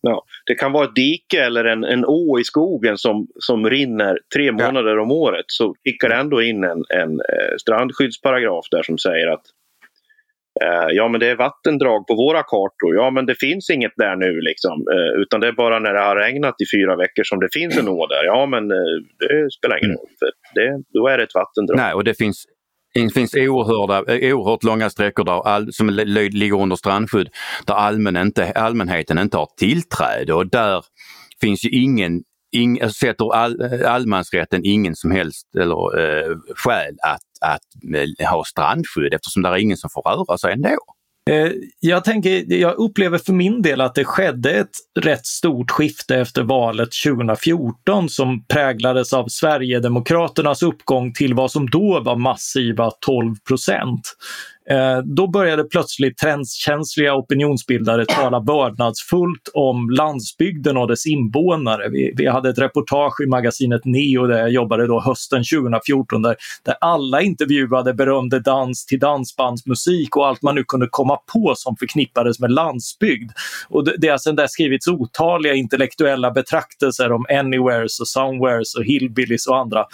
[0.00, 4.18] Ja, det kan vara ett dike eller en, en å i skogen som, som rinner
[4.34, 5.02] tre månader ja.
[5.02, 9.42] om året så kickar det ändå in en, en eh, strandskyddsparagraf där som säger att
[10.62, 12.92] Eh, ja men det är vattendrag på våra kartor.
[13.00, 14.76] Ja men det finns inget där nu liksom.
[14.94, 17.78] Eh, utan det är bara när det har regnat i fyra veckor som det finns
[17.78, 18.24] en å där.
[18.24, 20.12] Ja men eh, det spelar ingen roll.
[20.18, 21.76] För det, då är det ett vattendrag.
[21.76, 22.46] Nej och det finns
[22.94, 27.28] det finns oerhörda, eh, oerhört långa sträckor där all, som ligger under strandskydd
[27.66, 30.84] där allmän inte, allmänheten inte har tillträde och där
[31.40, 32.22] finns ju ingen
[32.52, 38.44] ing, alltså, sätter all, allmansrätten ingen som helst eller, eh, skäl att, att eh, ha
[38.44, 40.78] strandskydd eftersom det är ingen som får röra sig ändå.
[41.30, 46.16] Eh, jag, tänker, jag upplever för min del att det skedde ett rätt stort skifte
[46.16, 53.34] efter valet 2014 som präglades av Sverigedemokraternas uppgång till vad som då var massiva 12
[53.48, 54.16] procent.
[54.70, 61.88] Eh, då började plötsligt trendkänsliga opinionsbildare tala vördnadsfullt om landsbygden och dess invånare.
[61.88, 66.36] Vi, vi, hade ett reportage i magasinet Neo där jag jobbade då hösten 2014 där,
[66.62, 71.76] där alla intervjuade berömde dans till dansbandsmusik och allt man nu kunde komma på som
[71.76, 73.30] förknippades med landsbygd.
[73.68, 78.84] Och det, det har sedan dess skrivits otaliga intellektuella betraktelser om anywheres och somewheres och
[78.84, 79.84] hillbillies och andra.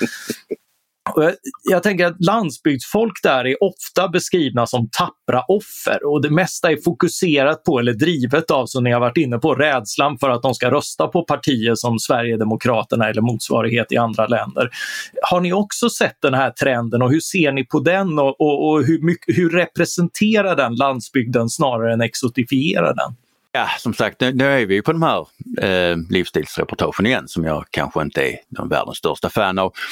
[1.70, 6.76] Jag tänker att landsbygdsfolk där är ofta beskrivna som tappra offer och det mesta är
[6.84, 10.54] fokuserat på eller drivet av, som ni har varit inne på, rädslan för att de
[10.54, 14.70] ska rösta på partier som Sverigedemokraterna eller motsvarighet i andra länder.
[15.22, 18.70] Har ni också sett den här trenden och hur ser ni på den och, och,
[18.70, 23.16] och hur, hur representerar den landsbygden snarare än exotifierar den?
[23.58, 25.26] Ja, som sagt, nu, nu är vi på de här
[25.62, 29.72] eh, livsstilsreportagen igen som jag kanske inte är någon världens största fan av.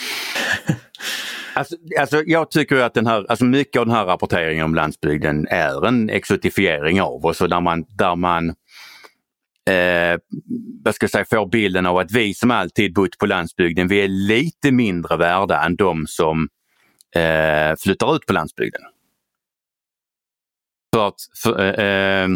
[1.55, 5.47] Alltså, alltså, jag tycker att den här, alltså mycket av den här rapporteringen om landsbygden
[5.51, 8.49] är en exotifiering av oss och där man, där man
[9.71, 10.19] eh,
[10.85, 14.01] vad ska jag säga, får bilden av att vi som alltid bott på landsbygden, vi
[14.01, 16.49] är lite mindre värda än de som
[17.17, 18.83] eh, flyttar ut på landsbygden.
[20.95, 22.29] För att, för, eh, eh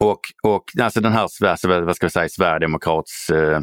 [0.00, 3.60] och, och alltså den här vad ska jag säga, Sverigedemokrats eh,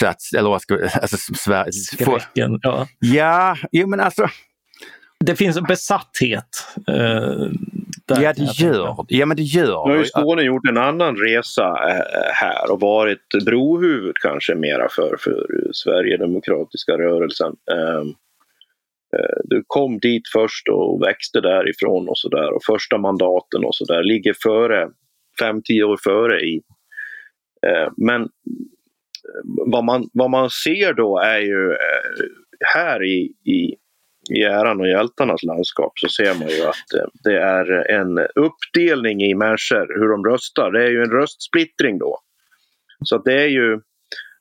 [0.00, 2.86] plats, eller vad ska alltså, Sver Skräcken, ja.
[2.98, 4.28] Ja, jo men alltså.
[5.24, 6.66] Det finns en besatthet.
[6.88, 7.48] Eh,
[8.06, 9.42] ja det gör ja, men det.
[9.42, 9.86] Gör.
[9.86, 14.88] Nu har ju Skåne gjort en annan resa eh, här och varit brohuvud kanske mera
[14.88, 17.52] för, för Sverigedemokratiska rörelsen.
[17.70, 18.04] Eh,
[19.16, 24.02] Eh, du kom dit först och växte därifrån och sådär och första mandaten och sådär
[24.02, 24.88] ligger före,
[25.40, 26.62] fem tio år före i.
[27.66, 28.28] Eh, men eh,
[29.72, 31.76] vad man, vad man ser då är ju
[32.74, 33.76] här i, i,
[34.30, 39.34] i äran och hjältarnas landskap så ser man ju att det är en uppdelning i
[39.34, 40.72] människor, hur de röstar.
[40.72, 42.18] Det är ju en röstsplittring då.
[43.04, 43.80] Så det är ju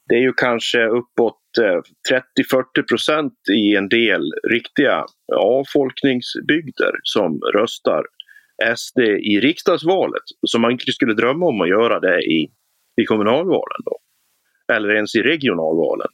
[0.07, 8.03] det är ju kanske uppåt 30-40 procent i en del riktiga avfolkningsbygder som röstar
[8.75, 10.23] SD i riksdagsvalet.
[10.47, 12.49] Som man inte skulle drömma om att göra det i,
[13.01, 13.81] i kommunalvalen.
[13.85, 13.97] Då.
[14.73, 16.07] Eller ens i regionalvalen.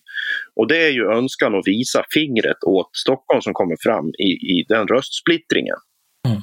[0.55, 4.65] Och det är ju önskan att visa fingret åt Stockholm som kommer fram i, i
[4.67, 5.77] den röstsplittringen.
[6.27, 6.41] Mm.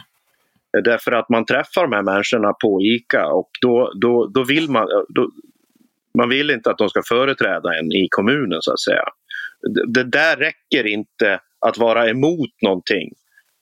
[0.85, 4.89] Därför att man träffar de här människorna på ICA och då, då, då vill man,
[5.09, 5.31] då,
[6.19, 9.05] man vill inte att de ska företräda en i kommunen så att säga.
[9.75, 13.13] Det, det där räcker inte att vara emot någonting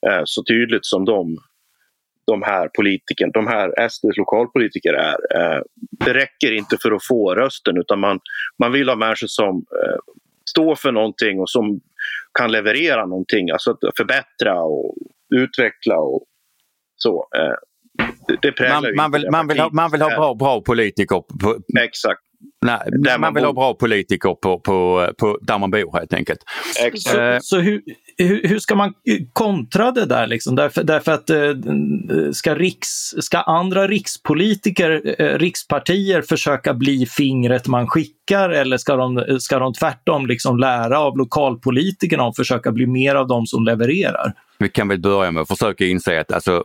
[0.07, 1.37] eh, så tydligt som de,
[2.27, 5.15] de här politikerna, de här SDs lokalpolitiker är.
[5.35, 5.61] Eh,
[6.05, 8.19] det räcker inte för att få rösten utan man,
[8.59, 9.97] man vill ha människor som eh,
[10.49, 11.81] står för någonting och som
[12.39, 14.95] kan leverera någonting, alltså att förbättra och
[15.35, 16.23] utveckla och
[16.95, 17.27] så.
[17.35, 17.53] Eh,
[18.41, 21.23] det man, man, vill, man, vill ha, man vill ha bra, bra politiker.
[21.79, 22.21] Exakt.
[22.61, 23.47] Nej, där man, man vill bor.
[23.47, 26.39] ha bra politiker på, på, på, där man bor helt enkelt.
[26.95, 27.81] Så, uh, så hur,
[28.17, 28.93] hur, hur, ska man
[29.33, 30.27] kontra det där?
[30.27, 30.55] Liksom?
[30.55, 37.87] Därför, därför att uh, ska, riks, ska andra rikspolitiker, uh, rikspartier försöka bli fingret man
[37.87, 43.15] skickar eller ska de, ska de tvärtom liksom lära av lokalpolitikerna och försöka bli mer
[43.15, 44.33] av de som levererar?
[44.59, 46.63] Vi kan väl börja med att försöka inse att alltså,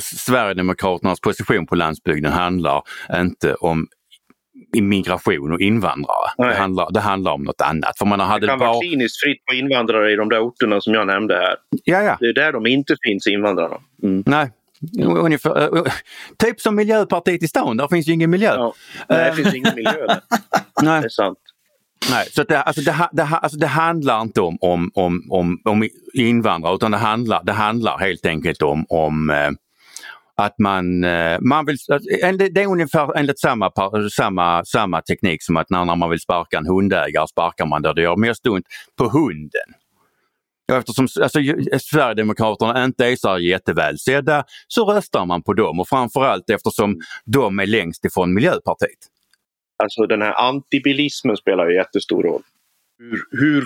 [0.00, 2.82] Sverigedemokraternas position på landsbygden handlar
[3.20, 3.86] inte om
[4.76, 6.30] immigration och invandrare.
[6.36, 7.98] Det handlar, det handlar om något annat.
[7.98, 8.68] För man hade det kan bara...
[8.68, 11.56] vara kliniskt fritt på invandrare i de där orterna som jag nämnde här.
[11.84, 12.16] Ja, ja.
[12.20, 13.76] Det är där de inte finns, invandrarna.
[14.02, 14.22] Mm.
[14.26, 14.50] Nej,
[15.00, 15.70] Ungefär,
[16.38, 18.54] typ som Miljöpartiet i stan, där finns ju ingen miljö.
[18.54, 18.74] Ja.
[19.08, 20.20] Nej, det finns ingen miljö där.
[20.82, 21.00] Nej.
[21.00, 21.38] Det är sant.
[22.10, 25.88] Nej, så det, alltså det, det, alltså det handlar inte om, om, om, om, om
[26.14, 29.50] invandrare utan det handlar, det handlar helt enkelt om, om eh,
[30.36, 31.76] att man, eh, man vill,
[32.22, 33.72] eh, det är ungefär enligt samma,
[34.12, 38.02] samma, samma teknik som att när man vill sparka en hundägare sparkar man där det
[38.02, 38.66] gör mest ont
[38.96, 39.74] på hunden.
[40.68, 45.88] Och eftersom alltså, eh, Sverigedemokraterna inte är så jättevälsedda så röstar man på dem och
[45.88, 48.98] framförallt eftersom de är längst ifrån Miljöpartiet.
[49.82, 52.42] Alltså den här antibilismen spelar ju jättestor roll.
[52.98, 53.64] Hur, hur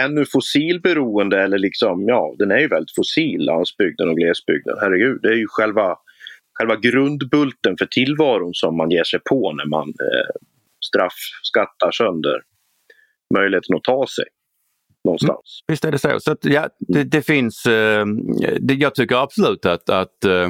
[0.00, 4.76] ännu fossilberoende eller liksom, ja den är ju väldigt fossil, landsbygden och glesbygden.
[4.80, 5.96] Herregud, det är ju själva,
[6.58, 10.34] själva grundbulten för tillvaron som man ger sig på när man eh,
[10.86, 12.42] straffskattar sönder
[13.34, 14.24] möjligheten att ta sig
[15.04, 15.60] någonstans.
[15.66, 16.20] Visst är det så.
[16.20, 18.06] så att, ja, det, det finns, eh,
[18.60, 20.48] det, jag tycker absolut att, att eh,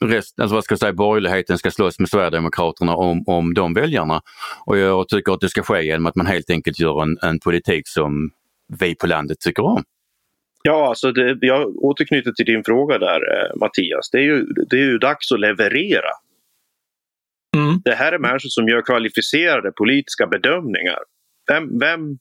[0.00, 4.22] rest, alltså vad ska jag säga, borgerligheten ska slåss med Sverigedemokraterna om, om de väljarna.
[4.66, 7.38] Och jag tycker att det ska ske genom att man helt enkelt gör en, en
[7.38, 8.30] politik som
[8.80, 9.84] vi på landet tycker om.
[10.62, 14.10] Ja, alltså det, jag återknyter till din fråga där eh, Mattias.
[14.10, 16.10] Det är, ju, det är ju dags att leverera.
[17.56, 17.80] Mm.
[17.84, 20.98] Det här är människor som gör kvalificerade politiska bedömningar.
[21.48, 22.18] Vem, vem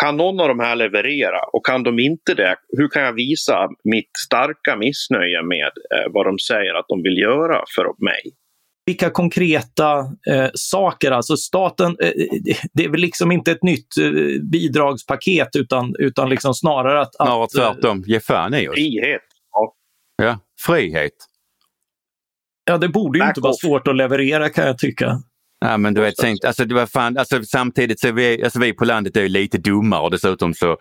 [0.00, 3.68] kan någon av de här leverera och kan de inte det, hur kan jag visa
[3.84, 8.32] mitt starka missnöje med eh, vad de säger att de vill göra för mig?
[8.86, 9.98] vilka konkreta
[10.30, 12.12] eh, saker, alltså staten, eh,
[12.72, 17.14] det är väl liksom inte ett nytt eh, bidragspaket utan, utan liksom snarare att...
[17.14, 18.74] Snarare att, eh, tvärtom, ge fan i oss.
[18.74, 19.22] Frihet.
[19.52, 19.74] Ja.
[20.16, 21.12] Ja, frihet.
[22.64, 23.60] Ja, det borde ju Back inte vara off.
[23.60, 25.22] svårt att leverera kan jag tycka.
[25.60, 28.58] Ja men du vet, tänk, alltså, det var fan, alltså, samtidigt så är vi, alltså,
[28.58, 30.76] vi på landet är ju lite dummare och dessutom så,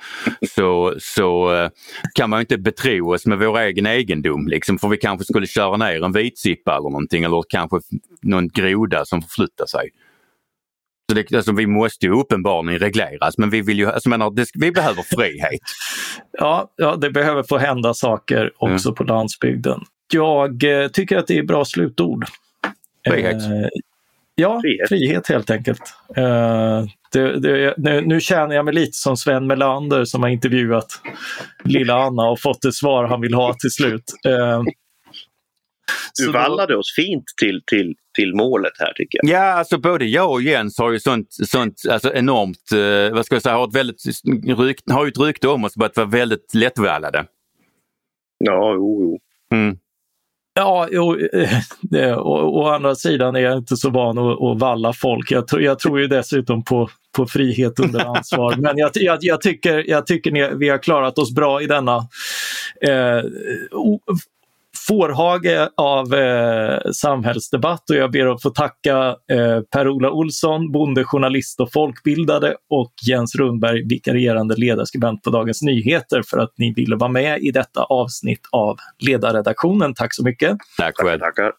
[0.56, 1.70] så, så eh,
[2.16, 4.48] kan man ju inte betro oss med vår egen egendom.
[4.48, 7.80] Liksom, för vi kanske skulle köra ner en vitsippa eller någonting eller kanske
[8.22, 9.90] någon groda som förflyttar sig.
[11.10, 14.48] Så det, alltså, vi måste ju uppenbarligen regleras men vi vill ju, alltså, menar, det,
[14.54, 15.60] vi behöver frihet.
[16.38, 19.82] Ja, ja, det behöver få hända saker också på landsbygden.
[20.14, 22.26] Jag eh, tycker att det är bra slutord.
[23.08, 23.44] Frihet.
[23.44, 23.68] Eh,
[24.36, 24.90] ja, frihet.
[24.90, 25.28] Frihet.
[25.28, 25.82] helt enkelt.
[26.18, 30.88] Eh, det, det, nu, nu känner jag mig lite som Sven Melander som har intervjuat
[31.64, 34.04] lilla Anna och fått det svar han vill ha till slut.
[34.28, 34.62] Eh,
[36.26, 39.30] Du vallade oss fint till, till, till målet här tycker jag.
[39.36, 43.36] Ja, alltså både jag och Jens har ju sånt, sånt alltså enormt, eh, vad ska
[43.36, 44.02] jag säga, har ett väldigt
[44.58, 47.26] rykt, har ju ett rykte om oss att vara väldigt lättvallade.
[48.38, 49.20] Ja, jo, jo.
[49.58, 49.78] Mm.
[50.60, 51.50] Ja, jo, eh,
[51.82, 55.32] det, å, andra sidan är jag inte så van att, att valla folk.
[55.32, 58.56] Jag, tror- jag tror ju dessutom på, på frihet under ansvar.
[58.58, 61.98] Men jag, jag, jag tycker, jag tycker ni, vi har klarat oss bra i denna
[62.82, 63.24] eh,
[64.88, 71.72] fårhage av eh, samhällsdebatt och jag ber att få tacka eh, Per-Ola Olsson, bondejournalist och
[71.74, 77.42] folkbildare och Jens Rundberg, vikarierande ledarskribent på Dagens Nyheter för att ni ville vara med
[77.42, 79.94] i detta avsnitt av ledarredaktionen.
[79.94, 80.58] Tack så mycket!
[80.78, 81.52] Tack Tackar, själv.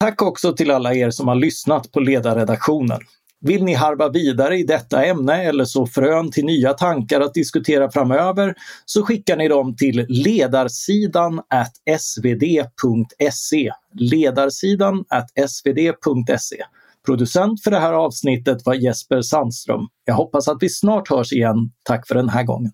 [0.00, 3.00] Tack också till alla er som har lyssnat på ledarredaktionen.
[3.40, 7.90] Vill ni harva vidare i detta ämne eller så frön till nya tankar att diskutera
[7.90, 13.70] framöver så skickar ni dem till ledarsidan at svd.se.
[13.94, 16.62] Ledarsidan at svd.se.
[17.06, 19.80] Producent för det här avsnittet var Jesper Sandström.
[20.04, 21.56] Jag hoppas att vi snart hörs igen.
[21.82, 22.72] Tack för den här gången.